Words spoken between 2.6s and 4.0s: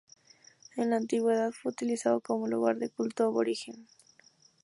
de culto aborigen.